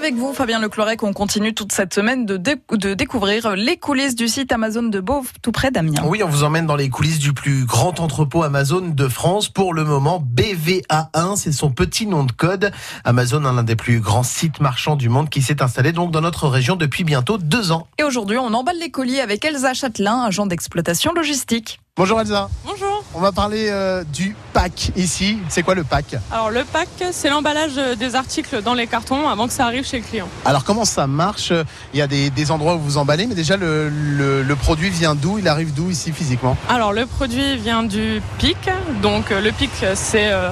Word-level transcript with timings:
avec 0.00 0.14
vous, 0.14 0.32
Fabien 0.32 0.60
Leclorec, 0.60 1.02
on 1.02 1.12
continue 1.12 1.52
toute 1.52 1.72
cette 1.72 1.92
semaine 1.92 2.24
de, 2.24 2.38
de 2.38 2.94
découvrir 2.94 3.54
les 3.54 3.76
coulisses 3.76 4.14
du 4.14 4.28
site 4.28 4.50
Amazon 4.50 4.84
de 4.84 4.98
Beauve, 4.98 5.30
tout 5.42 5.52
près 5.52 5.70
d'Amiens. 5.70 6.02
Oui, 6.06 6.22
on 6.22 6.28
vous 6.28 6.42
emmène 6.42 6.64
dans 6.64 6.74
les 6.74 6.88
coulisses 6.88 7.18
du 7.18 7.34
plus 7.34 7.66
grand 7.66 8.00
entrepôt 8.00 8.42
Amazon 8.42 8.80
de 8.80 9.08
France. 9.08 9.50
Pour 9.50 9.74
le 9.74 9.84
moment, 9.84 10.24
BVA1, 10.34 11.36
c'est 11.36 11.52
son 11.52 11.70
petit 11.70 12.06
nom 12.06 12.24
de 12.24 12.32
code. 12.32 12.72
Amazon, 13.04 13.40
l'un 13.40 13.62
des 13.62 13.76
plus 13.76 14.00
grands 14.00 14.22
sites 14.22 14.60
marchands 14.60 14.96
du 14.96 15.10
monde 15.10 15.28
qui 15.28 15.42
s'est 15.42 15.60
installé 15.60 15.92
donc 15.92 16.12
dans 16.12 16.22
notre 16.22 16.48
région 16.48 16.76
depuis 16.76 17.04
bientôt 17.04 17.36
deux 17.36 17.70
ans. 17.70 17.86
Et 17.98 18.02
aujourd'hui, 18.02 18.38
on 18.38 18.54
emballe 18.54 18.78
les 18.78 18.90
colis 18.90 19.20
avec 19.20 19.44
Elsa 19.44 19.74
Châtelain, 19.74 20.22
agent 20.22 20.46
d'exploitation 20.46 21.12
logistique. 21.12 21.78
Bonjour 21.96 22.18
Elsa. 22.18 22.48
Bonjour. 22.64 22.89
On 23.12 23.18
va 23.18 23.32
parler 23.32 23.66
euh, 23.70 24.04
du 24.04 24.36
pack 24.52 24.92
ici. 24.94 25.38
C'est 25.48 25.64
quoi 25.64 25.74
le 25.74 25.82
pack? 25.82 26.14
Alors 26.30 26.50
le 26.50 26.62
pack, 26.62 26.88
c'est 27.10 27.28
l'emballage 27.28 27.74
des 27.98 28.14
articles 28.14 28.62
dans 28.62 28.74
les 28.74 28.86
cartons 28.86 29.28
avant 29.28 29.48
que 29.48 29.52
ça 29.52 29.66
arrive 29.66 29.84
chez 29.84 29.98
le 29.98 30.04
client. 30.04 30.28
Alors 30.44 30.62
comment 30.62 30.84
ça 30.84 31.08
marche? 31.08 31.52
Il 31.92 31.98
y 31.98 32.02
a 32.02 32.06
des, 32.06 32.50
endroits 32.52 32.76
où 32.76 32.78
vous 32.78 32.98
emballez, 32.98 33.26
mais 33.26 33.34
déjà 33.34 33.56
le, 33.56 33.88
le 33.88 34.56
produit 34.56 34.90
vient 34.90 35.16
d'où? 35.16 35.38
Il 35.38 35.48
arrive 35.48 35.74
d'où 35.74 35.90
ici 35.90 36.12
physiquement? 36.12 36.56
Alors 36.68 36.92
le 36.92 37.04
produit 37.04 37.56
vient 37.56 37.82
du 37.82 38.22
PIC. 38.38 38.56
Donc 39.02 39.32
euh, 39.32 39.40
le 39.40 39.50
PIC, 39.50 39.70
c'est 39.94 40.30
euh, 40.30 40.50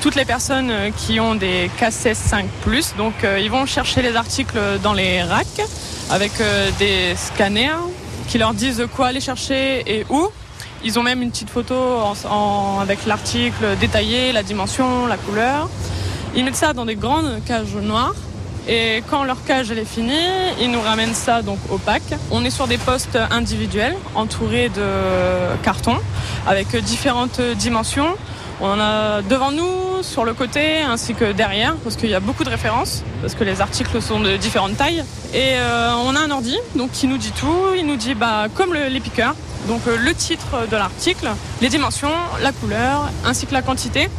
toutes 0.00 0.16
les 0.16 0.24
personnes 0.24 0.72
qui 0.96 1.20
ont 1.20 1.36
des 1.36 1.70
KCS 1.78 2.14
5⁇ 2.14 2.46
donc 2.96 3.14
ils 3.38 3.50
vont 3.50 3.66
chercher 3.66 4.02
les 4.02 4.16
articles 4.16 4.58
dans 4.82 4.94
les 4.94 5.22
racks 5.22 5.62
avec 6.10 6.32
des 6.78 7.14
scanners 7.16 7.76
qui 8.26 8.38
leur 8.38 8.54
disent 8.54 8.86
quoi 8.96 9.08
aller 9.08 9.20
chercher 9.20 9.84
et 9.86 10.06
où. 10.08 10.28
Ils 10.82 10.98
ont 10.98 11.02
même 11.02 11.20
une 11.20 11.30
petite 11.30 11.50
photo 11.50 11.74
avec 12.80 13.04
l'article 13.06 13.76
détaillé, 13.78 14.32
la 14.32 14.42
dimension, 14.42 15.06
la 15.06 15.18
couleur. 15.18 15.68
Ils 16.34 16.44
mettent 16.44 16.56
ça 16.56 16.72
dans 16.72 16.86
des 16.86 16.96
grandes 16.96 17.44
cages 17.44 17.74
noires. 17.74 18.14
Et 18.68 19.02
quand 19.10 19.24
leur 19.24 19.42
cage 19.44 19.70
est 19.70 19.84
finie, 19.84 20.12
ils 20.60 20.70
nous 20.70 20.80
ramènent 20.80 21.14
ça 21.14 21.42
donc 21.42 21.58
au 21.70 21.78
pack. 21.78 22.02
On 22.30 22.44
est 22.44 22.50
sur 22.50 22.66
des 22.66 22.78
postes 22.78 23.18
individuels 23.30 23.96
entourés 24.14 24.68
de 24.68 25.62
cartons 25.62 25.98
avec 26.46 26.74
différentes 26.76 27.40
dimensions. 27.58 28.14
On 28.62 28.66
en 28.66 28.78
a 28.78 29.22
devant 29.22 29.52
nous, 29.52 30.02
sur 30.02 30.24
le 30.24 30.34
côté, 30.34 30.82
ainsi 30.82 31.14
que 31.14 31.32
derrière, 31.32 31.76
parce 31.76 31.96
qu'il 31.96 32.10
y 32.10 32.14
a 32.14 32.20
beaucoup 32.20 32.44
de 32.44 32.50
références, 32.50 33.02
parce 33.22 33.34
que 33.34 33.42
les 33.42 33.62
articles 33.62 34.02
sont 34.02 34.20
de 34.20 34.36
différentes 34.36 34.76
tailles. 34.76 35.02
Et 35.32 35.54
euh, 35.54 35.92
on 36.04 36.14
a 36.14 36.20
un 36.20 36.30
ordi, 36.30 36.58
qui 36.92 37.06
nous 37.06 37.16
dit 37.16 37.32
tout. 37.32 37.74
Il 37.76 37.86
nous 37.86 37.96
dit, 37.96 38.14
bah, 38.14 38.48
comme 38.54 38.74
les 38.74 39.00
piqueurs, 39.00 39.34
donc 39.66 39.80
euh, 39.86 39.96
le 39.96 40.14
titre 40.14 40.68
de 40.70 40.76
l'article, 40.76 41.30
les 41.62 41.68
dimensions, 41.70 42.12
la 42.42 42.52
couleur, 42.52 43.10
ainsi 43.24 43.46
que 43.46 43.54
la 43.54 43.62
quantité. 43.62 44.10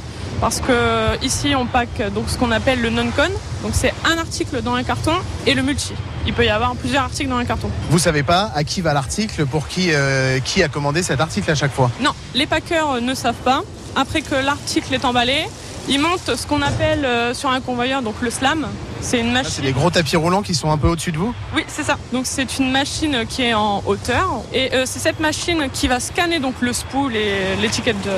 Parce 0.42 0.60
que 0.60 1.24
ici 1.24 1.54
on 1.56 1.68
pack 1.68 2.02
donc 2.16 2.26
ce 2.28 2.38
qu'on 2.38 2.52
appelle 2.52 2.82
le 2.82 2.90
non-con. 2.90 3.30
Donc 3.62 3.74
c'est 3.74 3.94
un 4.04 4.18
article 4.18 4.64
dans 4.64 4.74
un 4.74 4.84
carton 4.84 5.14
et 5.46 5.54
le 5.54 5.62
multi. 5.62 5.94
Il 6.26 6.34
peut 6.34 6.46
y 6.46 6.50
avoir 6.50 6.76
plusieurs 6.76 7.04
articles 7.04 7.30
dans 7.30 7.38
un 7.38 7.46
carton. 7.46 7.70
Vous 7.90 8.00
savez 8.00 8.24
pas 8.24 8.52
à 8.56 8.64
qui 8.64 8.82
va 8.82 8.94
l'article, 8.94 9.46
pour 9.46 9.68
qui, 9.68 9.90
euh, 9.94 10.40
qui 10.40 10.64
a 10.64 10.68
commandé 10.68 11.04
cet 11.04 11.22
article 11.22 11.50
à 11.50 11.56
chaque 11.56 11.72
fois? 11.72 11.92
Non, 12.02 12.12
les 12.34 12.48
packers 12.48 13.02
ne 13.02 13.14
savent 13.14 13.44
pas. 13.44 13.62
Après 13.96 14.22
que 14.22 14.36
l'article 14.36 14.94
est 14.94 15.06
emballé, 15.06 15.48
ils 15.88 16.00
montent 16.00 16.36
ce 16.36 16.48
qu'on 16.48 16.62
appelle 16.62 17.08
sur 17.34 17.50
un 17.50 17.62
convoyeur, 17.62 18.02
donc 18.02 18.16
le 18.22 18.30
slam. 18.30 18.68
C'est 19.02 19.20
une 19.20 19.32
machine. 19.32 19.52
C'est 19.56 19.62
des 19.64 19.72
gros 19.72 19.90
tapis 19.90 20.16
roulants 20.16 20.44
qui 20.44 20.54
sont 20.54 20.72
un 20.72 20.78
peu 20.78 20.88
au-dessus 20.88 21.12
de 21.12 21.18
vous 21.18 21.34
Oui, 21.56 21.64
c'est 21.68 21.84
ça. 21.84 21.98
Donc 22.14 22.26
c'est 22.28 22.60
une 22.60 22.72
machine 22.72 23.26
qui 23.28 23.42
est 23.44 23.54
en 23.54 23.82
hauteur 23.86 24.30
et 24.54 24.74
euh, 24.74 24.84
c'est 24.86 25.00
cette 25.00 25.20
machine 25.20 25.70
qui 25.74 25.88
va 25.88 26.00
scanner 26.00 26.40
donc 26.40 26.56
le 26.62 26.72
spool 26.72 27.16
et 27.16 27.56
l'étiquette 27.62 28.00
de. 28.04 28.12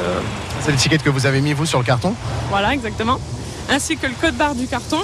C'est 0.62 0.72
l'étiquette 0.72 1.02
que 1.04 1.10
vous 1.10 1.26
avez 1.26 1.40
mis 1.42 1.54
vous 1.54 1.66
sur 1.66 1.80
le 1.80 1.86
carton 1.86 2.14
Voilà, 2.50 2.74
exactement. 2.74 3.20
Ainsi 3.70 3.96
que 3.98 4.08
le 4.08 4.14
code 4.20 4.36
barre 4.36 4.56
du 4.56 4.68
carton. 4.68 5.00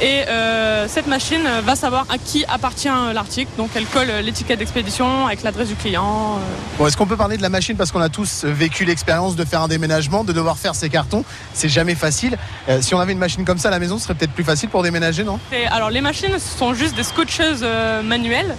Et 0.00 0.26
euh, 0.28 0.88
cette 0.88 1.06
machine 1.06 1.46
va 1.62 1.76
savoir 1.76 2.06
à 2.08 2.16
qui 2.16 2.46
appartient 2.46 2.88
l'article. 3.12 3.50
Donc 3.58 3.70
elle 3.74 3.84
colle 3.84 4.08
l'étiquette 4.22 4.58
d'expédition 4.58 5.26
avec 5.26 5.42
l'adresse 5.42 5.68
du 5.68 5.74
client. 5.74 6.36
Euh. 6.36 6.78
Bon, 6.78 6.86
est-ce 6.86 6.96
qu'on 6.96 7.06
peut 7.06 7.18
parler 7.18 7.36
de 7.36 7.42
la 7.42 7.50
machine 7.50 7.76
parce 7.76 7.92
qu'on 7.92 8.00
a 8.00 8.08
tous 8.08 8.44
vécu 8.44 8.86
l'expérience 8.86 9.36
de 9.36 9.44
faire 9.44 9.60
un 9.60 9.68
déménagement, 9.68 10.24
de 10.24 10.32
devoir 10.32 10.56
faire 10.56 10.74
ses 10.74 10.88
cartons? 10.88 11.22
C'est 11.52 11.68
jamais 11.68 11.94
facile. 11.94 12.38
Euh, 12.68 12.80
si 12.80 12.94
on 12.94 13.00
avait 13.00 13.12
une 13.12 13.18
machine 13.18 13.44
comme 13.44 13.58
ça 13.58 13.68
à 13.68 13.70
la 13.70 13.78
maison, 13.78 13.98
ce 13.98 14.04
serait 14.04 14.14
peut-être 14.14 14.32
plus 14.32 14.44
facile 14.44 14.70
pour 14.70 14.82
déménager, 14.82 15.22
non? 15.22 15.38
Alors 15.70 15.90
les 15.90 16.00
machines 16.00 16.32
ce 16.38 16.58
sont 16.58 16.72
juste 16.72 16.94
des 16.94 17.02
scotcheuses 17.02 17.66
manuelles. 18.04 18.56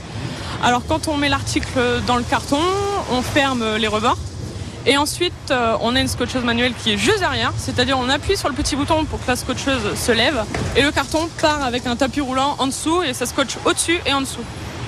Alors 0.63 0.83
quand 0.87 1.07
on 1.07 1.17
met 1.17 1.29
l'article 1.29 1.79
dans 2.05 2.17
le 2.17 2.23
carton, 2.23 2.59
on 3.11 3.23
ferme 3.23 3.77
les 3.77 3.87
rebords 3.87 4.17
et 4.85 4.97
ensuite, 4.97 5.33
euh, 5.51 5.75
on 5.81 5.95
a 5.95 5.99
une 5.99 6.07
scotcheuse 6.07 6.43
manuelle 6.43 6.73
qui 6.73 6.93
est 6.93 6.97
juste 6.97 7.19
derrière, 7.19 7.53
c'est-à-dire 7.57 7.97
on 7.99 8.09
appuie 8.09 8.37
sur 8.37 8.49
le 8.49 8.55
petit 8.55 8.75
bouton 8.75 9.05
pour 9.05 9.23
que 9.23 9.27
la 9.27 9.35
scotcheuse 9.35 9.95
se 9.95 10.11
lève 10.11 10.43
et 10.75 10.81
le 10.81 10.91
carton 10.91 11.29
part 11.39 11.63
avec 11.63 11.85
un 11.85 11.95
tapis 11.95 12.21
roulant 12.21 12.55
en 12.59 12.67
dessous 12.67 13.03
et 13.03 13.13
ça 13.13 13.25
scotche 13.25 13.57
au-dessus 13.65 13.99
et 14.05 14.13
en 14.13 14.21
dessous. 14.21 14.43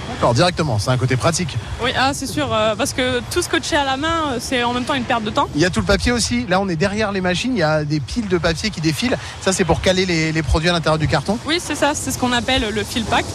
D'accord, 0.09 0.34
directement, 0.34 0.80
c'est 0.80 0.92
un 0.92 0.98
côté 0.98 1.16
pratique. 1.16 1.58
Oui, 1.82 1.92
ah, 1.98 2.12
c'est 2.14 2.28
sûr, 2.28 2.53
euh, 2.53 2.76
parce 2.76 2.94
que 2.94 3.22
tout 3.32 3.42
scotcher 3.42 3.78
à 3.78 3.86
la 3.86 3.98
main, 3.98 4.34
euh, 4.34 4.38
c'est 4.40 4.64
en 4.64 4.74
même 4.74 4.84
temps 4.84 4.94
une 4.94 5.03
perte 5.03 5.24
de 5.24 5.30
temps. 5.30 5.48
Il 5.56 5.62
y 5.62 5.66
a 5.66 5.70
tout 5.70 5.80
le 5.80 5.86
papier 5.86 6.12
aussi. 6.12 6.46
Là, 6.48 6.59
on 6.59 6.68
est 6.70 6.76
derrière 6.76 7.12
les 7.12 7.22
machines, 7.22 7.53
il 7.56 7.59
y 7.59 7.64
a 7.64 7.84
des 7.84 8.00
piles 8.00 8.28
de 8.28 8.38
papier 8.38 8.70
qui 8.70 8.82
défilent. 8.82 9.18
Ça, 9.42 9.53
c'est 9.53 9.64
pour 9.64 9.82
caler 9.82 10.06
les, 10.06 10.44
produits 10.44 10.70
à 10.70 10.74
l'intérieur 10.74 11.00
du 11.00 11.08
carton 11.08 11.38
Oui, 11.46 11.59
c'est 11.59 11.76
ça, 11.76 11.94
c'est 11.94 12.12
ce 12.12 12.18
qu'on 12.18 12.34
appelle 12.34 12.70
le 12.70 12.84
fill 12.84 13.06
pack. 13.06 13.26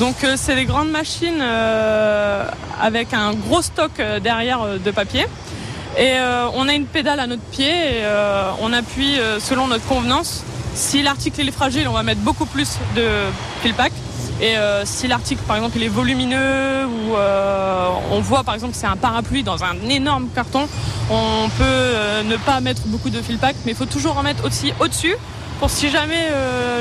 Donc, 0.00 0.16
c'est 0.36 0.56
des 0.56 0.66
grandes 0.66 0.90
machines 0.90 1.40
avec 2.80 3.14
un 3.14 3.32
gros 3.32 3.62
stock 3.62 3.92
derrière 4.22 4.60
de 4.78 4.90
papier. 4.90 5.26
Et 5.96 6.12
euh, 6.12 6.48
on 6.54 6.68
a 6.68 6.74
une 6.74 6.84
pédale 6.84 7.20
à 7.20 7.26
notre 7.26 7.42
pied 7.42 7.70
et 7.70 8.04
euh, 8.04 8.50
on 8.60 8.72
appuie 8.74 9.18
euh, 9.18 9.40
selon 9.40 9.66
notre 9.66 9.86
convenance. 9.86 10.44
Si 10.74 11.02
l'article 11.02 11.48
est 11.48 11.52
fragile, 11.52 11.88
on 11.88 11.92
va 11.92 12.02
mettre 12.02 12.20
beaucoup 12.20 12.44
plus 12.44 12.76
de 12.94 13.08
pile 13.62 13.72
pack. 13.72 13.92
Et 14.42 14.54
si 14.84 15.08
l'article, 15.08 15.40
par 15.48 15.56
exemple, 15.56 15.82
est 15.82 15.88
volumineux 15.88 16.84
ou 16.84 17.14
on 18.10 18.20
voit, 18.20 18.44
par 18.44 18.52
exemple, 18.52 18.74
que 18.74 18.78
c'est 18.78 18.86
un 18.86 18.98
parapluie 18.98 19.42
dans 19.42 19.64
un 19.64 19.74
énorme 19.88 20.28
carton, 20.34 20.68
on 21.08 21.48
peut 21.56 22.24
ne 22.26 22.36
pas 22.36 22.60
mettre 22.60 22.82
beaucoup 22.88 23.08
de 23.08 23.22
fil 23.22 23.38
pack, 23.38 23.56
mais 23.64 23.72
il 23.72 23.74
faut 23.74 23.86
toujours 23.86 24.18
en 24.18 24.22
mettre 24.22 24.44
aussi 24.44 24.74
au-dessus 24.78 25.16
pour 25.58 25.70
si 25.70 25.88
jamais 25.88 26.28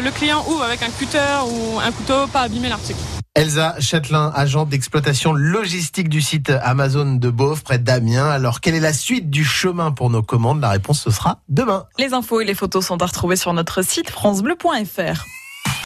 le 0.04 0.12
client 0.12 0.44
ouvre 0.50 0.64
avec 0.64 0.84
un 0.84 0.90
cutter 0.90 1.46
ou 1.48 1.80
un 1.80 1.92
couteau, 1.94 2.28
pas 2.28 2.42
abîmer 2.42 2.68
l'article. 2.68 3.00
Elsa 3.36 3.76
Châtelain, 3.82 4.32
agente 4.34 4.70
d'exploitation 4.70 5.34
logistique 5.34 6.08
du 6.08 6.22
site 6.22 6.50
Amazon 6.64 7.16
de 7.16 7.30
Beauvre, 7.30 7.62
près 7.62 7.78
d'Amiens. 7.78 8.30
Alors, 8.30 8.62
quelle 8.62 8.76
est 8.76 8.80
la 8.80 8.94
suite 8.94 9.30
du 9.30 9.44
chemin 9.44 9.92
pour 9.92 10.10
nos 10.10 10.24
commandes? 10.24 10.62
La 10.62 10.70
réponse, 10.70 11.02
ce 11.02 11.12
sera 11.12 11.42
demain. 11.50 11.86
Les 12.00 12.14
infos 12.14 12.40
et 12.40 12.46
les 12.46 12.54
photos 12.54 12.86
sont 12.86 13.02
à 13.02 13.06
retrouver 13.06 13.36
sur 13.36 13.52
notre 13.52 13.82
site 13.82 14.10
francebleu.fr. 14.10 15.26